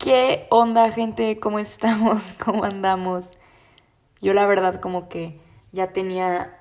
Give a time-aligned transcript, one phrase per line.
[0.00, 1.38] ¿Qué onda, gente?
[1.40, 2.32] ¿Cómo estamos?
[2.42, 3.32] ¿Cómo andamos?
[4.22, 5.38] Yo la verdad como que
[5.72, 6.58] ya tenía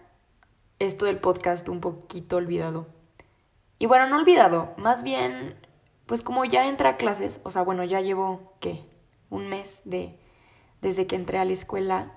[0.77, 2.87] esto del podcast un poquito olvidado.
[3.79, 5.55] Y bueno, no olvidado, más bien,
[6.05, 8.83] pues como ya entré a clases, o sea, bueno, ya llevo, ¿qué?
[9.29, 10.19] Un mes de,
[10.81, 12.11] desde que entré a la escuela.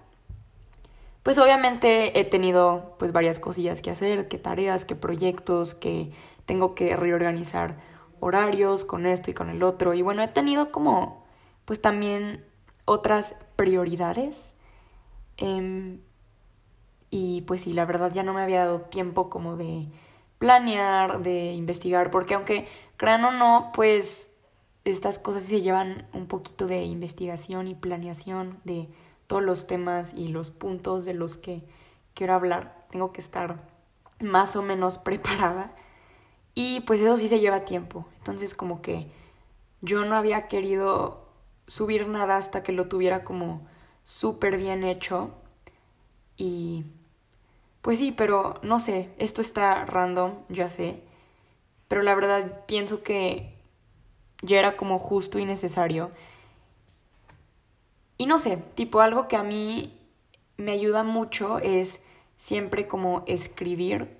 [1.23, 6.11] Pues obviamente he tenido pues varias cosillas que hacer, qué tareas, qué proyectos, que
[6.47, 7.77] tengo que reorganizar
[8.23, 9.95] horarios con esto y con el otro.
[9.95, 11.25] Y bueno, he tenido como,
[11.65, 12.45] pues también
[12.85, 14.55] otras prioridades.
[15.39, 16.01] Em,
[17.11, 19.89] y pues sí, la verdad ya no me había dado tiempo como de
[20.39, 24.31] planear, de investigar, porque aunque crean o no, pues
[24.85, 28.89] estas cosas se llevan un poquito de investigación y planeación de
[29.27, 31.65] todos los temas y los puntos de los que
[32.15, 32.87] quiero hablar.
[32.91, 33.69] Tengo que estar
[34.21, 35.75] más o menos preparada
[36.55, 38.07] y pues eso sí se lleva tiempo.
[38.23, 39.09] Entonces como que
[39.81, 41.27] yo no había querido
[41.67, 43.67] subir nada hasta que lo tuviera como
[44.05, 45.31] súper bien hecho.
[46.37, 46.85] Y
[47.81, 51.03] pues sí, pero no sé, esto está random, ya sé.
[51.89, 53.59] Pero la verdad pienso que
[54.41, 56.13] ya era como justo y necesario.
[58.19, 59.99] Y no sé, tipo algo que a mí
[60.57, 62.01] me ayuda mucho es
[62.39, 64.17] siempre como escribir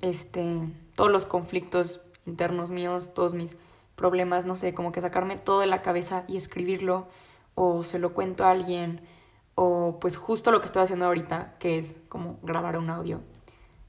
[0.00, 3.56] este todos los conflictos internos míos, todos mis
[3.96, 7.06] problemas, no sé, como que sacarme todo de la cabeza y escribirlo,
[7.54, 9.00] o se lo cuento a alguien,
[9.54, 13.20] o pues justo lo que estoy haciendo ahorita, que es como grabar un audio.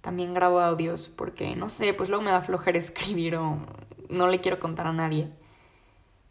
[0.01, 3.57] También grabo audios porque, no sé, pues luego me da flojera escribir o
[4.09, 5.31] no le quiero contar a nadie.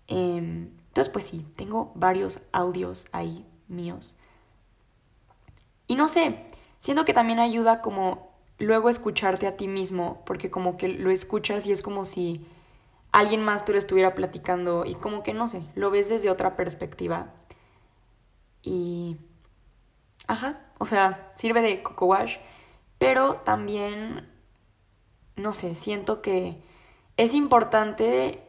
[0.06, 4.16] Em, entonces, pues sí, tengo varios audios ahí míos.
[5.88, 6.46] Y no sé,
[6.78, 11.66] siento que también ayuda como luego escucharte a ti mismo, porque como que lo escuchas
[11.66, 12.46] y es como si
[13.12, 16.56] alguien más te lo estuviera platicando y como que no sé, lo ves desde otra
[16.56, 17.32] perspectiva.
[18.62, 19.16] Y...
[20.26, 22.38] Ajá, o sea, sirve de coco wash,
[22.98, 24.28] pero también,
[25.36, 26.62] no sé, siento que
[27.16, 28.40] es importante...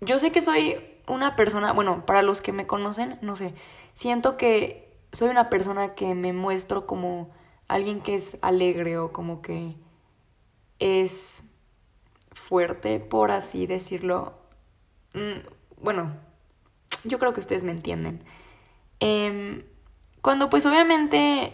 [0.00, 0.76] Yo sé que soy
[1.06, 3.54] una persona, bueno, para los que me conocen, no sé,
[3.94, 7.30] siento que soy una persona que me muestro como
[7.70, 9.76] alguien que es alegre o como que
[10.80, 11.44] es
[12.32, 14.34] fuerte, por así decirlo.
[15.14, 15.46] Mm,
[15.80, 16.12] bueno,
[17.04, 18.24] yo creo que ustedes me entienden.
[18.98, 19.64] Em,
[20.20, 21.52] cuando pues obviamente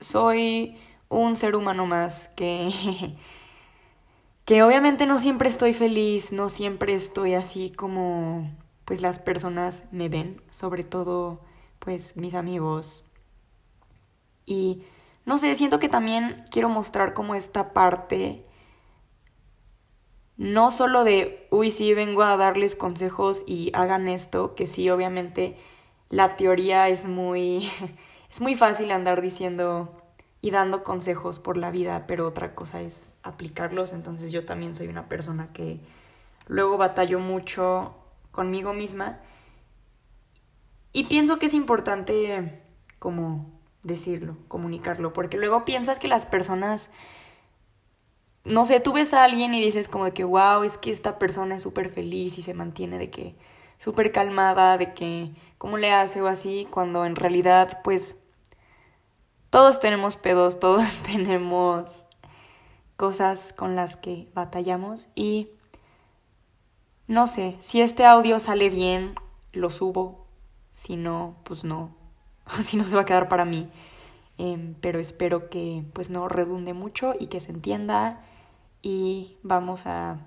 [0.00, 0.76] soy
[1.08, 3.16] un ser humano más que...
[4.44, 8.50] que obviamente no siempre estoy feliz, no siempre estoy así como
[8.84, 11.40] pues las personas me ven, sobre todo
[11.78, 13.04] pues mis amigos.
[14.44, 14.82] Y
[15.24, 18.44] no sé, siento que también quiero mostrar como esta parte,
[20.36, 25.56] no solo de, uy, sí, vengo a darles consejos y hagan esto, que sí, obviamente
[26.10, 27.70] la teoría es muy,
[28.30, 30.00] es muy fácil andar diciendo
[30.40, 34.88] y dando consejos por la vida, pero otra cosa es aplicarlos, entonces yo también soy
[34.88, 35.80] una persona que
[36.46, 37.94] luego batallo mucho
[38.30, 39.20] conmigo misma.
[40.92, 42.62] Y pienso que es importante
[42.98, 43.54] como
[43.84, 46.90] decirlo, comunicarlo, porque luego piensas que las personas,
[48.44, 51.18] no sé, tú ves a alguien y dices como de que, wow, es que esta
[51.18, 53.36] persona es súper feliz y se mantiene de que
[53.78, 56.66] súper calmada, de que, ¿cómo le hace o así?
[56.70, 58.16] Cuando en realidad, pues,
[59.50, 62.06] todos tenemos pedos, todos tenemos
[62.96, 65.50] cosas con las que batallamos y
[67.06, 69.14] no sé, si este audio sale bien,
[69.52, 70.26] lo subo,
[70.72, 71.94] si no, pues no,
[72.62, 73.70] si no se va a quedar para mí.
[74.36, 78.20] Em, pero espero que pues no redunde mucho y que se entienda
[78.82, 80.18] y vamos a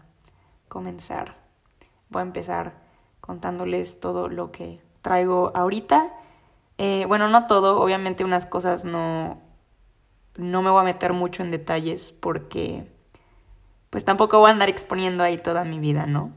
[0.69, 1.35] comenzar.
[2.09, 2.73] Voy a empezar
[3.19, 6.13] contándoles todo lo que traigo ahorita.
[6.77, 9.41] Eh, bueno, no todo, obviamente unas cosas no,
[10.37, 12.87] no me voy a meter mucho en detalles porque
[13.89, 16.31] pues tampoco voy a andar exponiendo ahí toda mi vida, ¿no?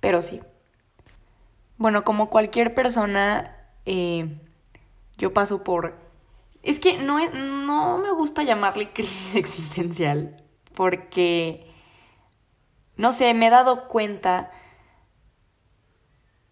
[0.00, 0.40] Pero sí.
[1.76, 3.56] Bueno, como cualquier persona,
[3.86, 4.40] eh,
[5.20, 5.94] yo paso por...
[6.62, 10.42] Es que no, no me gusta llamarle crisis existencial,
[10.74, 11.70] porque,
[12.96, 14.50] no sé, me he dado cuenta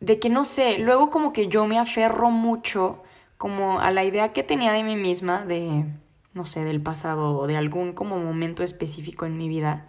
[0.00, 3.02] de que, no sé, luego como que yo me aferro mucho
[3.38, 5.86] como a la idea que tenía de mí misma, de,
[6.34, 9.86] no sé, del pasado o de algún como momento específico en mi vida.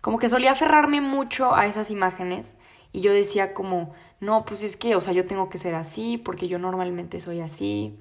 [0.00, 2.54] Como que solía aferrarme mucho a esas imágenes
[2.94, 6.16] y yo decía como, no, pues es que, o sea, yo tengo que ser así
[6.16, 7.98] porque yo normalmente soy así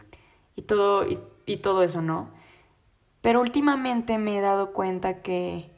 [0.56, 1.07] y todo,
[1.48, 2.30] y, todo eso, ¿no?
[3.22, 5.72] Pero últimamente me he dado cuenta que,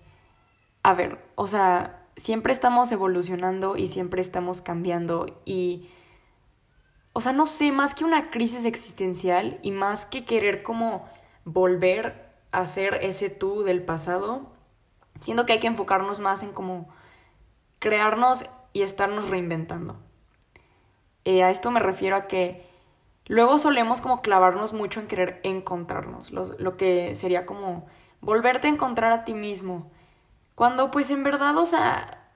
[0.83, 5.89] a ver, o sea, siempre estamos evolucionando y siempre estamos cambiando y,
[7.13, 11.07] o sea, no sé, más que una crisis existencial y más que querer como
[11.45, 14.51] volver a ser ese tú del pasado,
[15.21, 16.89] siento que hay que enfocarnos más en como
[17.79, 18.43] crearnos
[18.75, 19.97] y estarnos reinventando.
[21.23, 22.67] Eh, a esto me refiero a que
[23.25, 27.87] luego solemos como clavarnos mucho en querer encontrarnos, lo que sería como
[28.21, 29.89] volverte a encontrar a ti mismo
[30.55, 32.29] cuando pues en verdad, o sea,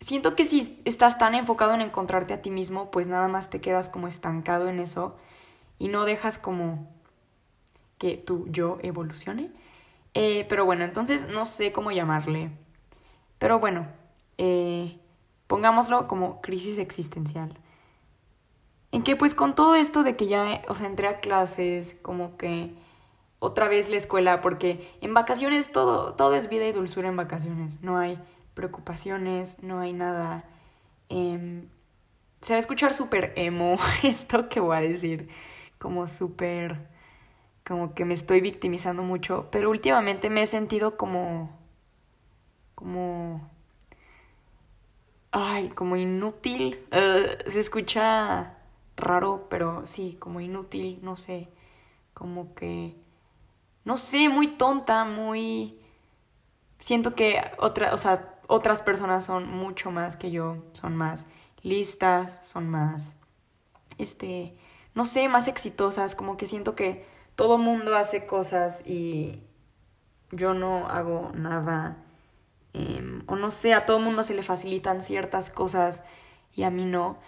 [0.00, 3.60] siento que si estás tan enfocado en encontrarte a ti mismo, pues nada más te
[3.60, 5.16] quedas como estancado en eso
[5.78, 6.88] y no dejas como
[7.98, 9.50] que tu yo evolucione.
[10.14, 12.50] Eh, pero bueno, entonces no sé cómo llamarle.
[13.38, 13.88] Pero bueno,
[14.38, 14.98] eh,
[15.46, 17.58] pongámoslo como crisis existencial.
[18.92, 22.36] En que pues con todo esto de que ya, o sea, entré a clases, como
[22.36, 22.74] que
[23.38, 27.82] otra vez la escuela, porque en vacaciones todo, todo es vida y dulzura en vacaciones.
[27.82, 28.18] No hay
[28.54, 30.44] preocupaciones, no hay nada.
[31.08, 31.68] Em,
[32.40, 35.28] se va a escuchar súper emo esto que voy a decir,
[35.78, 36.88] como súper,
[37.66, 41.58] como que me estoy victimizando mucho, pero últimamente me he sentido como, como,
[45.36, 46.86] ay, como inútil.
[46.90, 48.56] se escucha
[48.96, 51.48] raro, pero sí, como inútil, no sé,
[52.14, 52.96] como que
[53.86, 55.78] no sé, muy tonta, muy...
[56.80, 61.26] Siento que otra, o sea, otras personas son mucho más que yo, son más
[61.62, 63.14] listas, son más,
[63.96, 64.56] este,
[64.94, 67.06] no sé, más exitosas, como que siento que
[67.36, 69.40] todo mundo hace cosas y
[70.32, 71.96] yo no hago nada.
[72.76, 76.02] Em, o no sé, a todo mundo se le facilitan ciertas cosas
[76.54, 77.18] y a mí no.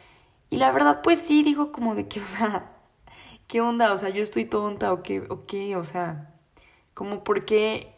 [0.50, 2.72] Y la verdad, pues sí, digo como de que, o sea,
[3.46, 3.92] ¿qué onda?
[3.94, 6.34] O sea, yo estoy tonta o qué, o qué, o sea,
[6.94, 7.94] como porque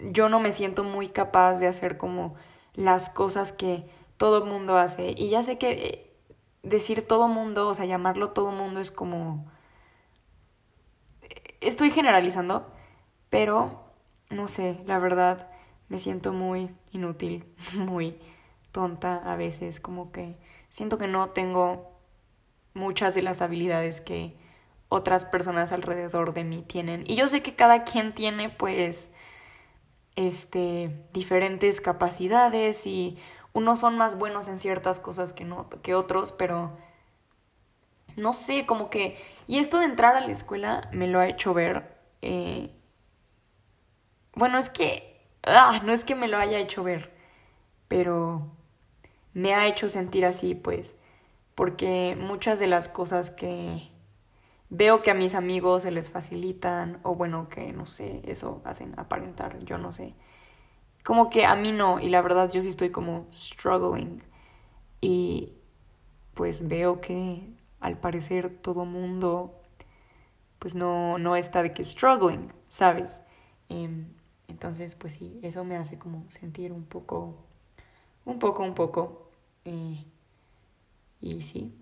[0.00, 2.34] yo no me siento muy capaz de hacer como
[2.74, 3.86] las cosas que
[4.18, 5.14] todo el mundo hace.
[5.16, 6.12] Y ya sé que eh,
[6.62, 9.46] decir todo mundo, o sea, llamarlo todo mundo es como...
[11.60, 12.66] Estoy generalizando,
[13.30, 13.84] pero
[14.30, 15.49] no sé, la verdad
[15.90, 17.44] me siento muy inútil,
[17.74, 18.16] muy
[18.72, 20.38] tonta a veces, como que
[20.70, 21.90] siento que no tengo
[22.72, 24.36] muchas de las habilidades que
[24.88, 27.04] otras personas alrededor de mí tienen.
[27.06, 29.10] Y yo sé que cada quien tiene pues
[30.16, 33.18] este diferentes capacidades y
[33.52, 36.76] unos son más buenos en ciertas cosas que no que otros, pero
[38.16, 39.16] no sé, como que
[39.48, 42.70] y esto de entrar a la escuela me lo ha hecho ver eh,
[44.34, 45.09] bueno, es que
[45.44, 47.12] ah, no es que me lo haya hecho ver,
[47.88, 48.48] pero
[49.34, 50.96] me ha hecho sentir así, pues,
[51.54, 53.90] porque muchas de las cosas que
[54.70, 58.94] veo que a mis amigos se les facilitan o bueno, que no sé, eso hacen
[58.98, 60.14] aparentar, yo no sé.
[61.04, 64.22] Como que a mí no, y la verdad yo sí estoy como struggling.
[65.00, 65.54] Y
[66.34, 67.42] pues veo que
[67.80, 69.60] al parecer todo mundo
[70.58, 73.18] pues no, no está de que struggling, ¿sabes?
[73.68, 74.06] Em,
[74.50, 77.36] entonces pues sí, eso me hace como sentir un poco,
[78.24, 79.30] un poco, un poco.
[79.64, 80.04] Eh,
[81.20, 81.74] y sí,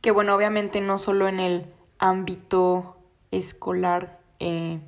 [0.00, 1.66] que bueno, obviamente no solo en el
[1.98, 2.96] ámbito
[3.30, 4.20] escolar.
[4.38, 4.80] Eh,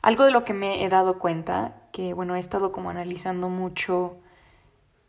[0.00, 4.16] algo de lo que me he dado cuenta, que bueno, he estado como analizando mucho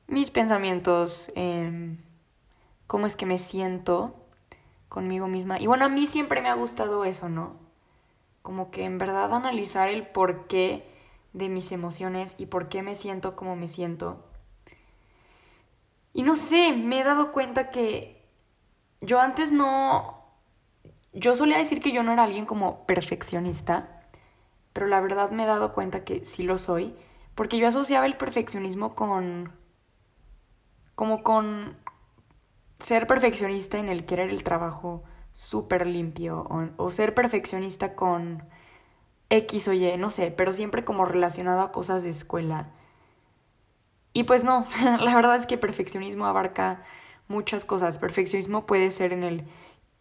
[0.08, 1.98] mis pensamientos, eh,
[2.88, 4.14] cómo es que me siento
[4.90, 5.60] conmigo misma.
[5.60, 7.63] Y bueno, a mí siempre me ha gustado eso, ¿no?
[8.44, 10.88] Como que en verdad analizar el porqué
[11.34, 14.24] de mis emociones y por qué me siento como me siento.
[16.14, 18.24] Y no sé, me he dado cuenta que
[19.02, 20.22] yo antes no...
[21.12, 24.04] Yo solía decir que yo no era alguien como perfeccionista,
[24.74, 26.96] pero la verdad me he dado cuenta que sí lo soy,
[27.36, 29.52] porque yo asociaba el perfeccionismo con...
[30.96, 31.78] como con
[32.80, 35.04] ser perfeccionista en el querer el trabajo
[35.34, 38.44] súper limpio, o, o ser perfeccionista con
[39.30, 42.72] X o Y, no sé, pero siempre como relacionado a cosas de escuela.
[44.14, 44.68] Y pues no,
[45.02, 46.84] la verdad es que perfeccionismo abarca
[47.28, 47.98] muchas cosas.
[47.98, 49.46] Perfeccionismo puede ser en el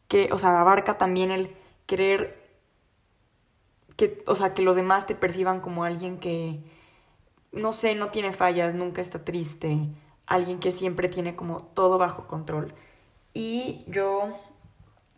[0.08, 2.42] que, o sea, abarca también el querer
[3.96, 6.62] que, o sea, que los demás te perciban como alguien que,
[7.52, 9.88] no sé, no tiene fallas, nunca está triste,
[10.26, 12.74] alguien que siempre tiene como todo bajo control.
[13.34, 14.38] Y yo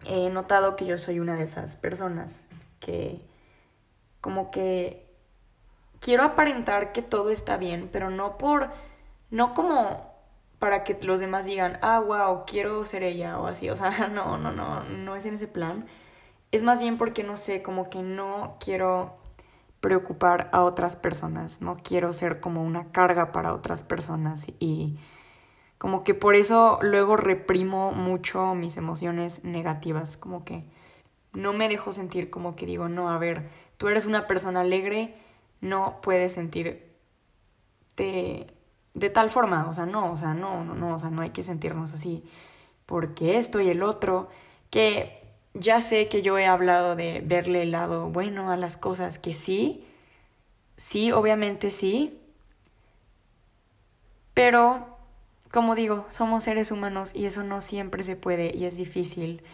[0.06, 2.49] he notado que yo soy una de esas personas
[2.80, 3.25] que
[4.20, 5.06] como que
[6.00, 8.70] quiero aparentar que todo está bien, pero no por,
[9.30, 10.14] no como
[10.58, 13.68] para que los demás digan, ah, wow, quiero ser ella o así.
[13.70, 15.87] O sea, no, no, no, no es en ese plan.
[16.52, 19.18] Es más bien porque, no sé, como que no quiero
[19.80, 24.99] preocupar a otras personas, no quiero ser como una carga para otras personas y
[25.78, 30.64] como que por eso luego reprimo mucho mis emociones negativas, como que
[31.32, 35.14] no me dejo sentir como que digo, no, a ver, tú eres una persona alegre,
[35.60, 36.94] no puedes sentirte
[37.96, 41.30] de tal forma, o sea, no, o sea, no, no, no, o sea, no hay
[41.30, 42.24] que sentirnos así,
[42.86, 44.28] porque esto y el otro,
[44.70, 45.20] que
[45.54, 49.34] ya sé que yo he hablado de verle el lado bueno a las cosas, que
[49.34, 49.84] sí,
[50.76, 52.20] sí, obviamente sí,
[54.34, 54.93] pero,
[55.54, 59.44] como digo, somos seres humanos y eso no siempre se puede y es difícil.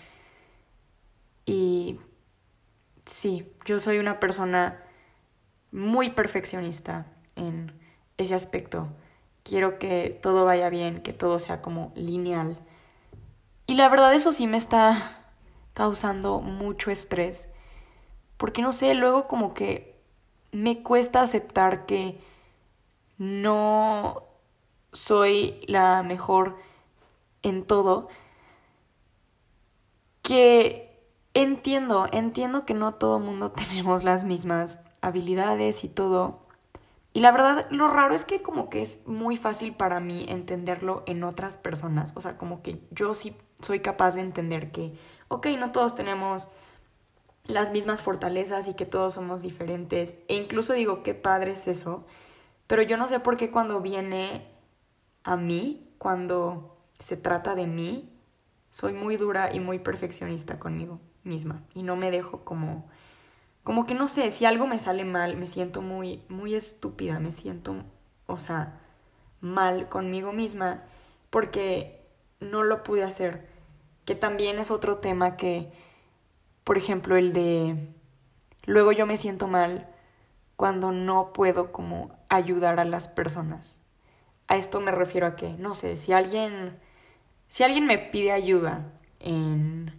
[1.45, 2.01] Y
[3.05, 4.83] sí, yo soy una persona
[5.73, 7.05] muy perfeccionista
[7.37, 7.79] en
[8.17, 8.89] ese aspecto.
[9.43, 12.57] Quiero que todo vaya bien, que todo sea como lineal.
[13.67, 15.27] Y la verdad eso sí me está
[15.75, 17.51] causando mucho estrés.
[18.39, 20.01] Porque no sé, luego como que
[20.51, 22.19] me cuesta aceptar que
[23.19, 24.30] no
[24.93, 26.57] soy la mejor
[27.43, 28.09] en todo.
[30.23, 30.99] Que
[31.35, 36.41] entiendo, entiendo que no todo mundo tenemos las mismas habilidades y todo.
[37.13, 41.03] Y la verdad, lo raro es que como que es muy fácil para mí entenderlo
[41.07, 42.13] en otras personas.
[42.17, 44.93] O sea, como que yo sí soy capaz de entender que
[45.31, 46.49] ok, no todos tenemos
[47.47, 50.15] las mismas fortalezas y que todos somos diferentes.
[50.29, 52.05] E incluso digo, qué padre es eso.
[52.67, 54.50] Pero yo no sé por qué cuando viene
[55.25, 58.11] a mí, cuando se trata de mí,
[58.71, 61.63] soy muy dura y muy perfeccionista conmigo misma.
[61.75, 62.89] Y no me dejo como...
[63.63, 67.31] Como que no sé, si algo me sale mal, me siento muy, muy estúpida, me
[67.31, 67.77] siento,
[68.27, 68.81] o sea,
[69.41, 70.85] mal conmigo misma
[71.29, 72.01] porque
[72.41, 73.51] no lo pude hacer
[74.11, 75.71] que también es otro tema que,
[76.65, 77.95] por ejemplo, el de,
[78.65, 79.89] luego yo me siento mal
[80.57, 83.80] cuando no puedo como ayudar a las personas.
[84.51, 86.77] A esto me refiero a que, no sé, si alguien,
[87.47, 89.95] si alguien me pide ayuda en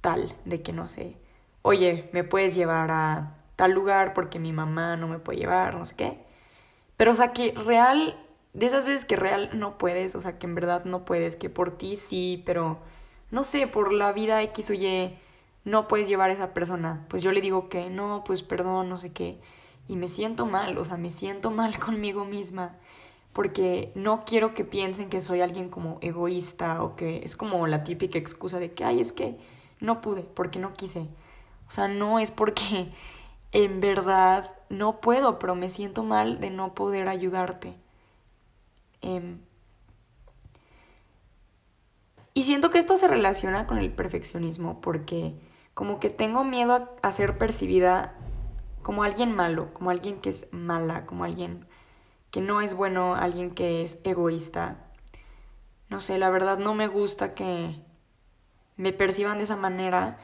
[0.00, 1.16] tal, de que no sé,
[1.62, 5.84] oye, me puedes llevar a tal lugar porque mi mamá no me puede llevar, no
[5.84, 6.18] sé qué.
[6.96, 8.16] Pero, o sea, que real,
[8.54, 11.50] de esas veces que real no puedes, o sea, que en verdad no puedes, que
[11.50, 12.78] por ti sí, pero
[13.32, 15.18] no sé, por la vida X o Y
[15.64, 17.04] no puedes llevar a esa persona.
[17.08, 19.40] Pues yo le digo que no, pues perdón, no sé qué.
[19.88, 22.76] Y me siento mal, o sea, me siento mal conmigo misma.
[23.38, 27.84] Porque no quiero que piensen que soy alguien como egoísta o que es como la
[27.84, 29.38] típica excusa de que, ay, es que
[29.78, 31.06] no pude, porque no quise.
[31.68, 32.92] O sea, no es porque
[33.52, 37.76] en verdad no puedo, pero me siento mal de no poder ayudarte.
[39.02, 39.36] Eh,
[42.34, 45.36] y siento que esto se relaciona con el perfeccionismo porque
[45.74, 48.16] como que tengo miedo a, ser percibida
[48.82, 51.67] como alguien malo, como alguien que es mala, como alguien
[52.38, 54.76] que no es bueno, alguien que es egoísta.
[55.88, 57.74] No sé, la verdad no me gusta que
[58.76, 60.18] me perciban de esa manera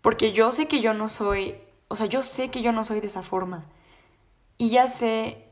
[0.00, 1.56] porque yo sé que yo no soy,
[1.88, 3.66] o sea, yo sé que yo no soy de esa forma.
[4.56, 5.44] Y ya sé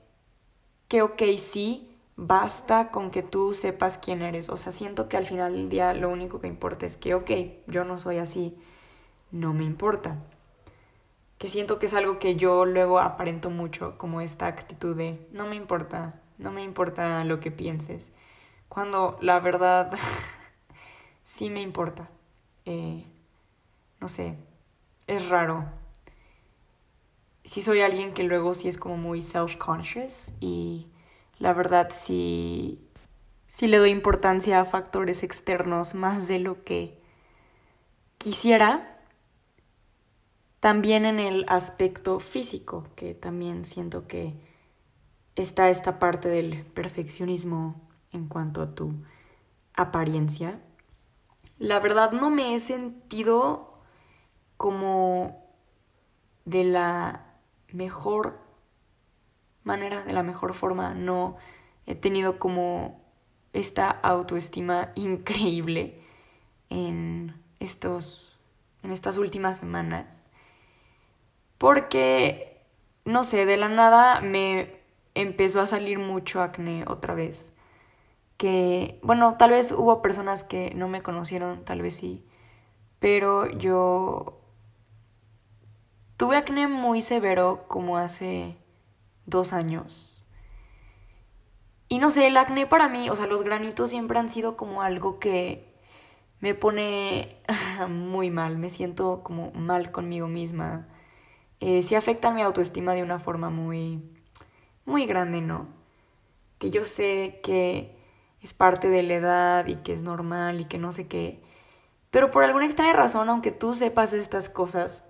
[0.89, 4.49] que, ok, sí, basta con que tú sepas quién eres.
[4.49, 7.31] O sea, siento que al final del día lo único que importa es que, ok,
[7.67, 8.57] yo no soy así,
[9.31, 10.23] no me importa.
[11.43, 15.49] Que siento que es algo que yo luego aparento mucho, como esta actitud de, no
[15.49, 18.13] me importa, no me importa lo que pienses.
[18.69, 19.93] Cuando la verdad
[21.25, 22.09] sí me importa.
[22.65, 23.05] Eh,
[23.99, 24.37] no sé,
[25.09, 25.65] es raro.
[27.43, 30.87] Sí soy alguien que luego sí es como muy self-conscious y
[31.41, 32.89] la verdad sí,
[33.49, 37.03] sí le doy importancia a factores externos más de lo que
[38.19, 38.92] quisiera.
[40.63, 44.33] También en el aspecto físico, que también siento que
[45.35, 47.81] está esta parte del perfeccionismo
[48.13, 48.95] en cuanto a tu
[49.75, 50.61] apariencia.
[51.59, 53.81] La verdad no me he sentido
[54.57, 55.53] como
[56.45, 57.27] de la
[57.73, 58.39] mejor
[59.65, 60.95] manera, de la mejor forma.
[60.95, 61.39] No
[61.87, 63.03] he tenido como
[63.53, 66.01] esta autoestima increíble
[66.71, 68.39] en estos
[68.85, 70.22] en estas últimas semanas.
[71.63, 72.67] Porque
[73.05, 74.81] no sé, de la nada me
[75.15, 77.55] empezó a salir mucho acné otra vez.
[78.37, 82.27] Que, bueno, tal vez hubo personas que no me conocieron, tal vez sí,
[82.99, 84.41] pero yo
[86.17, 88.57] tuve acné muy severo como hace
[89.27, 90.27] dos años.
[91.89, 94.83] Y no sé, el acné para mí, o sea, los granitos siempre han sido como
[94.83, 95.77] algo que
[96.41, 97.37] me pone
[97.89, 100.89] muy mal, me siento como mal conmigo misma.
[101.63, 104.03] Eh, sí afectan mi autoestima de una forma muy,
[104.85, 105.69] muy grande, ¿no?
[106.59, 107.97] Que yo sé que
[108.41, 111.41] es parte de la edad y que es normal y que no sé qué.
[112.11, 115.05] Pero por alguna extraña razón, aunque tú sepas estas cosas,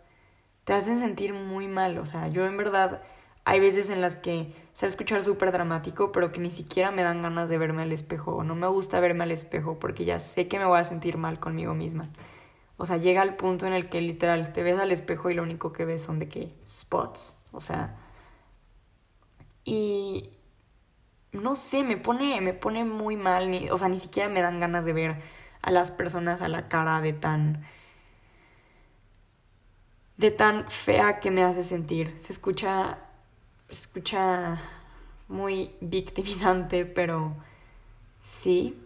[0.65, 1.97] te hacen sentir muy mal.
[1.97, 3.01] O sea, yo en verdad
[3.45, 7.23] hay veces en las que se escuchar súper dramático, pero que ni siquiera me dan
[7.23, 10.49] ganas de verme al espejo o no me gusta verme al espejo porque ya sé
[10.49, 12.11] que me voy a sentir mal conmigo misma.
[12.83, 15.45] O sea, llega al punto en el que literal te ves al espejo y lo
[15.45, 17.39] único que ves son de que spots.
[17.53, 17.97] O sea,
[19.65, 20.31] y
[21.33, 24.61] no sé, me pone, me pone muy mal, ni, o sea, ni siquiera me dan
[24.61, 25.23] ganas de ver
[25.63, 27.65] a las personas a la cara de tan
[30.17, 32.15] de tan fea que me hace sentir.
[32.19, 32.99] Se escucha
[33.71, 34.61] se escucha
[35.29, 37.37] muy victimizante, pero
[38.23, 38.79] sí.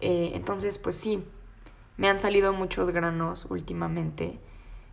[0.00, 1.24] Eh, entonces, pues sí,
[1.96, 4.38] me han salido muchos granos últimamente.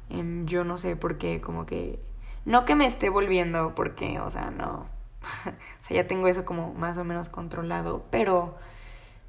[0.10, 2.00] Em, yo no sé por qué, como que...
[2.46, 4.88] No que me esté volviendo, porque, o sea, no.
[5.46, 8.56] o sea, ya tengo eso como más o menos controlado, pero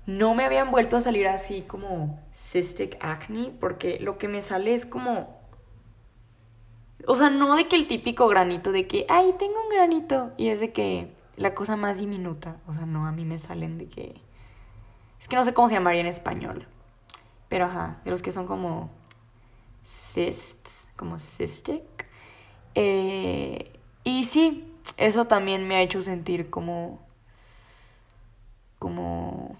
[0.06, 4.74] no me habían vuelto a salir así como cystic acne, porque lo que me sale
[4.74, 5.42] es como...
[7.06, 10.48] O sea, no de que el típico granito de que, ay, tengo un granito, y
[10.48, 13.86] es de que la cosa más diminuta, o sea, no, a mí me salen de
[13.86, 14.20] que...
[15.20, 16.66] Es que no sé cómo se llamaría en español,
[17.48, 18.90] pero ajá, de los que son como
[19.84, 22.06] cysts, como cystic.
[22.74, 23.72] Eh,
[24.04, 27.00] y sí, eso también me ha hecho sentir como...
[28.78, 29.56] como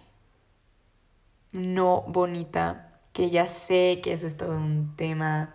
[1.52, 5.54] no bonita, que ya sé que eso es todo un tema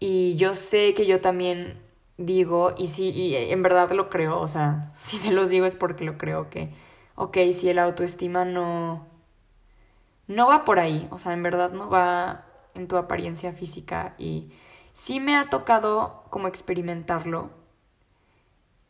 [0.00, 1.78] y yo sé que yo también
[2.16, 5.76] digo, y sí, y en verdad lo creo, o sea, si se los digo es
[5.76, 6.70] porque lo creo que,
[7.16, 9.06] ok, si el autoestima no,
[10.30, 12.44] no va por ahí, o sea, en verdad no va
[12.74, 14.52] en tu apariencia física y
[14.92, 17.50] sí me ha tocado como experimentarlo.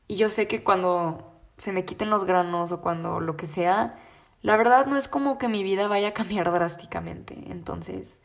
[0.06, 3.98] Y yo sé que cuando se me quiten los granos o cuando lo que sea,
[4.42, 7.34] la verdad no es como que mi vida vaya a cambiar drásticamente.
[7.50, 8.20] Entonces,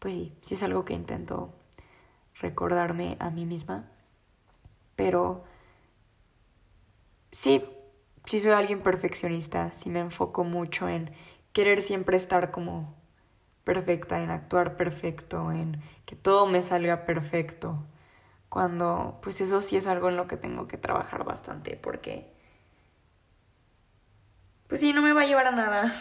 [0.00, 1.54] pues sí, sí es algo que intento
[2.40, 3.88] recordarme a mí misma.
[4.96, 5.44] Pero
[7.30, 7.62] sí,
[8.24, 11.12] sí soy alguien perfeccionista, sí me enfoco mucho en
[11.56, 12.94] querer siempre estar como
[13.64, 17.82] perfecta, en actuar perfecto, en que todo me salga perfecto.
[18.50, 22.30] Cuando, pues eso sí es algo en lo que tengo que trabajar bastante, porque
[24.68, 25.94] pues sí, no me va a llevar a nada.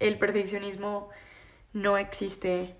[0.00, 1.08] El perfeccionismo
[1.72, 2.74] no existe.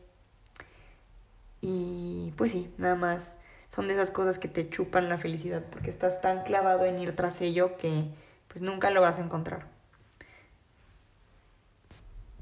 [1.60, 5.90] Y pues sí, nada más son de esas cosas que te chupan la felicidad porque
[5.90, 8.10] estás tan clavado en ir tras ello que
[8.48, 9.79] pues nunca lo vas a encontrar.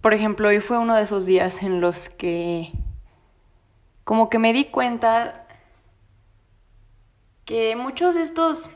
[0.01, 2.71] Por ejemplo, hoy fue uno de esos días en los que
[4.05, 5.47] como que me di cuenta
[7.45, 8.71] que muchos de estos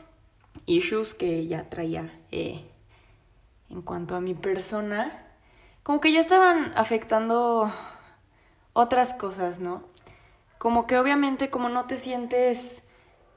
[0.65, 2.69] issues que ya traía eh,
[3.69, 5.25] en cuanto a mi persona,
[5.81, 7.71] como que ya estaban afectando
[8.73, 9.83] otras cosas, ¿no?
[10.57, 12.83] Como que obviamente como no te sientes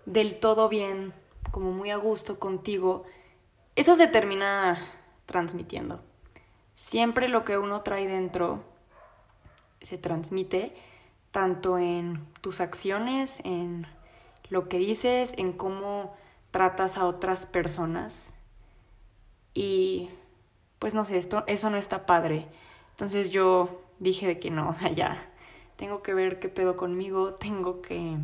[0.07, 1.15] del todo bien,
[1.53, 3.05] como muy a gusto contigo,
[3.77, 4.85] eso se termina
[5.25, 6.01] transmitiendo.
[6.77, 8.63] Siempre lo que uno trae dentro
[9.81, 10.75] se transmite
[11.31, 13.87] tanto en tus acciones, en
[14.49, 16.15] lo que dices, en cómo
[16.51, 18.37] tratas a otras personas.
[19.55, 20.11] Y
[20.79, 22.47] pues no sé, esto, eso no está padre.
[22.91, 25.31] Entonces yo dije de que no, o sea, ya,
[25.77, 28.17] tengo que ver qué pedo conmigo, tengo que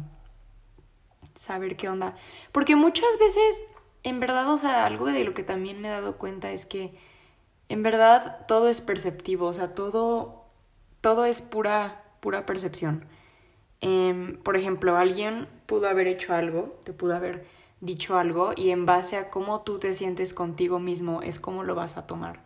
[1.37, 2.17] saber qué onda.
[2.53, 3.65] Porque muchas veces,
[4.03, 6.95] en verdad, o sea, algo de lo que también me he dado cuenta es que
[7.73, 10.45] en verdad todo es perceptivo, o sea, todo,
[11.01, 13.07] todo es pura, pura percepción.
[13.81, 17.47] Em, por ejemplo, alguien pudo haber hecho algo, te pudo haber
[17.81, 21.75] dicho algo y en base a cómo tú te sientes contigo mismo es cómo lo
[21.75, 22.41] vas a tomar.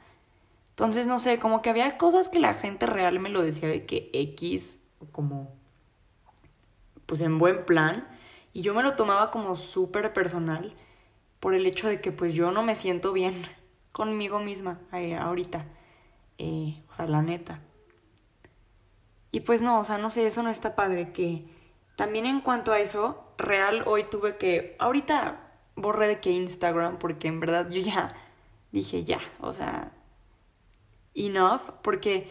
[0.70, 3.84] Entonces, no sé, como que había cosas que la gente real me lo decía de
[3.84, 4.78] que X,
[5.10, 5.52] como,
[7.06, 8.06] pues en buen plan,
[8.52, 10.72] y yo me lo tomaba como súper personal
[11.40, 13.44] por el hecho de que pues yo no me siento bien
[13.96, 15.64] conmigo misma eh, ahorita,
[16.36, 17.62] eh, o sea, la neta.
[19.32, 21.46] Y pues no, o sea, no sé, eso no está padre, que
[21.96, 25.40] también en cuanto a eso, real hoy tuve que, ahorita
[25.76, 28.14] borré de que Instagram, porque en verdad yo ya
[28.70, 29.92] dije ya, o sea,
[31.14, 32.30] enough, porque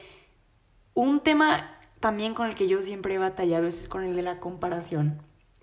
[0.94, 4.40] un tema también con el que yo siempre he batallado es con el de la
[4.40, 5.20] comparación,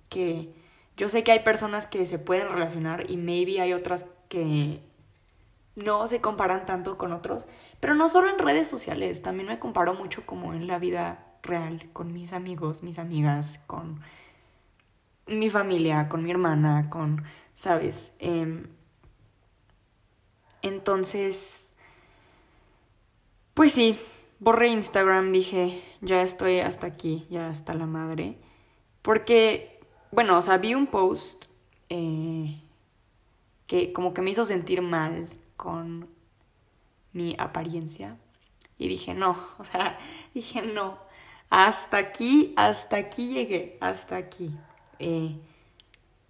[0.08, 0.52] que
[0.96, 4.80] yo sé que hay personas que se pueden relacionar y maybe hay otras que
[5.74, 7.46] no se comparan tanto con otros,
[7.80, 11.88] pero no solo en redes sociales, también me comparo mucho como en la vida real,
[11.92, 14.00] con mis amigos, mis amigas, con
[15.26, 18.12] mi familia, con mi hermana, con, ¿sabes?
[18.18, 18.68] Em,
[20.62, 21.72] entonces,
[23.54, 23.98] pues sí,
[24.38, 28.36] borré Instagram, dije, ya estoy hasta aquí, ya hasta la madre.
[29.02, 29.80] Porque,
[30.12, 31.46] bueno, o sea, vi un post
[31.88, 32.60] eh,
[33.66, 35.28] que como que me hizo sentir mal
[35.62, 36.08] con
[37.12, 38.16] mi apariencia.
[38.78, 39.96] Y dije, no, o sea,
[40.34, 40.98] dije, no,
[41.50, 44.56] hasta aquí, hasta aquí llegué, hasta aquí.
[44.98, 45.38] Eh,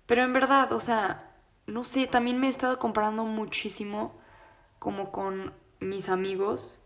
[0.05, 1.33] pero en verdad, o sea,
[1.67, 4.13] no sé, también me he estado comparando muchísimo
[4.79, 6.79] como con mis amigos.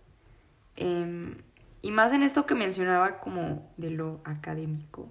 [0.76, 1.42] Em,
[1.82, 5.08] y más en esto que mencionaba como de lo académico.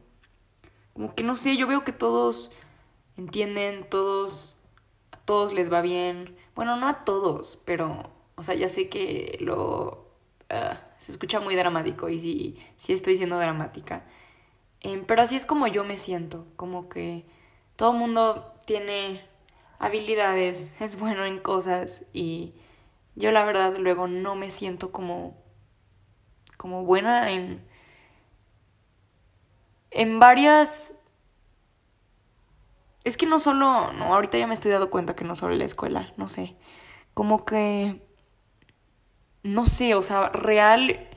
[0.94, 2.50] Como que no sé, yo veo que todos
[3.18, 4.56] entienden, todos,
[5.26, 6.34] todos les va bien.
[6.56, 10.06] Bueno, no a todos, pero, o sea, ya sé que lo...
[10.50, 14.06] Ah, se escucha muy dramático y sí, sí estoy siendo dramática.
[14.82, 17.26] Em, pero así es como yo me siento, como que
[17.76, 19.26] todo mundo tiene
[19.80, 22.54] habilidades, es bueno en cosas y
[23.16, 25.38] yo la verdad luego no me siento como
[26.58, 27.62] como buena en
[29.92, 30.96] en varias
[33.06, 35.64] es que no solo, no, ahorita ya me estoy dando cuenta que no solo la
[35.66, 36.56] escuela, no sé.
[37.14, 38.02] Como que,
[39.44, 41.08] no sé, o sea, real,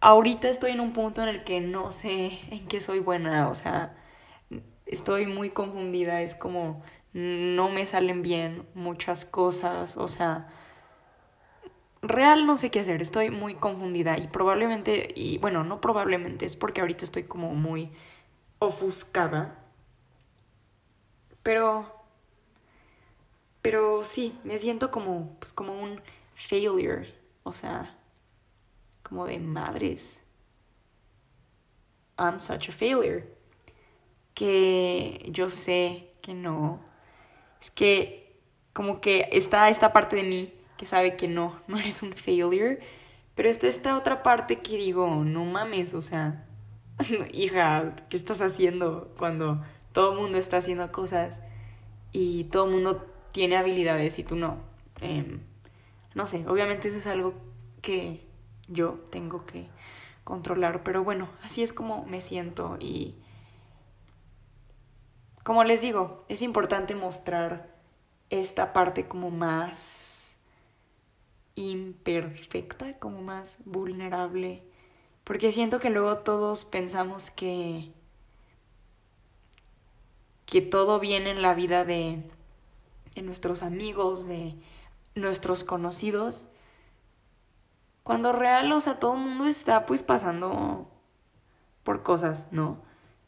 [0.00, 3.54] ahorita estoy en un punto en el que no sé en qué soy buena, o
[3.54, 3.96] sea,
[4.86, 10.48] estoy muy confundida, es como, no me salen bien muchas cosas, o sea,
[12.02, 16.56] real no sé qué hacer, estoy muy confundida y probablemente, y bueno, no probablemente, es
[16.56, 17.92] porque ahorita estoy como muy
[18.58, 19.59] ofuscada
[21.42, 22.00] pero.
[23.62, 25.36] Pero sí, me siento como.
[25.38, 26.00] Pues como un
[26.34, 27.14] failure.
[27.42, 27.96] O sea.
[29.02, 30.20] Como de madres.
[32.18, 33.26] I'm such a failure.
[34.34, 36.80] Que yo sé que no.
[37.60, 38.40] Es que.
[38.72, 42.80] Como que está esta parte de mí que sabe que no, no eres un failure.
[43.34, 46.46] Pero está esta otra parte que digo, no mames, o sea,
[47.32, 51.40] hija, ¿qué estás haciendo cuando todo el mundo está haciendo cosas
[52.12, 54.58] y todo el mundo tiene habilidades y tú no.
[55.00, 55.40] Em,
[56.14, 57.34] no sé, obviamente eso es algo
[57.82, 58.26] que
[58.68, 59.68] yo tengo que
[60.24, 63.16] controlar, pero bueno, así es como me siento y
[65.42, 67.74] como les digo, es importante mostrar
[68.28, 70.36] esta parte como más
[71.54, 74.62] imperfecta, como más vulnerable,
[75.24, 77.92] porque siento que luego todos pensamos que
[80.50, 82.22] que todo viene en la vida de,
[83.14, 84.56] de nuestros amigos, de
[85.14, 86.48] nuestros conocidos.
[88.02, 90.90] Cuando real, o sea, todo el mundo está pues pasando
[91.84, 92.82] por cosas, ¿no?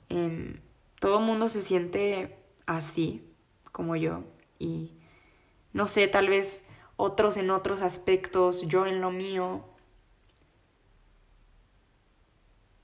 [0.08, 0.60] Em,
[0.98, 3.24] todo el mundo se siente así,
[3.70, 4.24] como yo.
[4.58, 4.92] Y
[5.72, 9.64] no sé, tal vez otros en otros aspectos, yo en lo mío.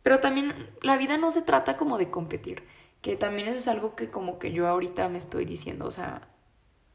[0.05, 2.78] Pero también la vida no se trata como de competir.
[3.03, 6.29] Que también eso es algo que como que yo ahorita me estoy diciendo, o sea,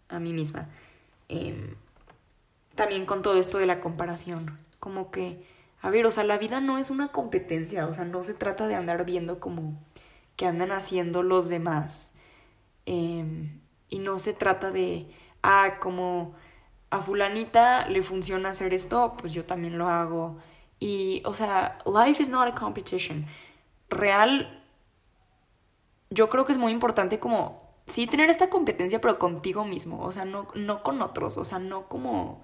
[0.09, 0.69] a mí misma.
[1.29, 1.75] Em,
[2.75, 4.59] también con todo esto de la comparación.
[4.79, 5.45] Como que,
[5.81, 8.67] a ver, o sea, la vida no es una competencia, o sea, no se trata
[8.67, 9.79] de andar viendo como
[10.35, 12.13] que andan haciendo los demás.
[12.85, 15.07] Em, y no se trata de,
[15.43, 16.35] ah, como
[16.89, 20.37] a fulanita le funciona hacer esto, pues yo también lo hago.
[20.79, 23.25] Y, o sea, life is not a competition.
[23.89, 24.62] Real,
[26.13, 30.11] yo creo que es muy importante como, sí, tener esta competencia, pero contigo mismo, o
[30.11, 32.43] sea, no, no con otros, o sea, no como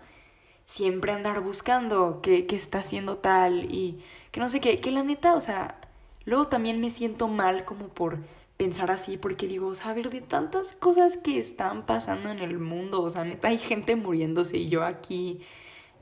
[0.66, 5.04] siempre andar buscando que, que está haciendo tal y que no sé qué, que la
[5.04, 5.80] neta, o sea,
[6.26, 8.20] luego también me siento mal como por
[8.58, 13.02] pensar así, porque digo, o sea, de tantas cosas que están pasando en el mundo,
[13.02, 15.42] o sea, neta, hay gente muriéndose y yo aquí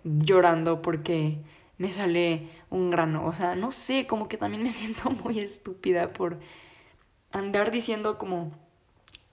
[0.04, 1.38] llorando porque
[1.78, 6.14] me sale un grano, o sea, no sé, como que también me siento muy estúpida
[6.14, 6.40] por
[7.32, 8.52] andar diciendo como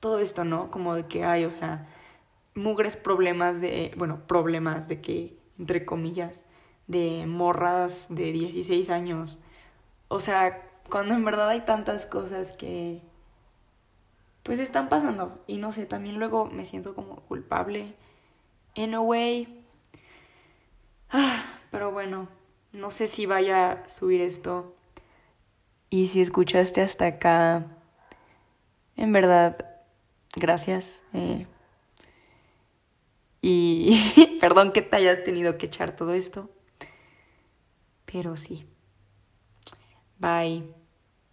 [0.00, 0.70] todo esto, ¿no?
[0.70, 1.86] Como de que hay, o sea,
[2.54, 6.44] mugres problemas de, bueno, problemas de que, entre comillas,
[6.86, 9.38] de morras de 16 años.
[10.08, 13.00] O sea, cuando en verdad hay tantas cosas que
[14.42, 17.94] pues están pasando y no sé, también luego me siento como culpable
[18.74, 19.64] in a way.
[21.10, 22.28] Ah, pero bueno,
[22.72, 24.74] no sé si vaya a subir esto.
[25.88, 27.73] Y si escuchaste hasta acá,
[28.96, 29.56] en verdad,
[30.34, 31.02] gracias.
[31.12, 31.46] Eh,
[33.42, 36.50] y perdón que te hayas tenido que echar todo esto.
[38.06, 38.66] Pero sí.
[40.18, 40.83] Bye.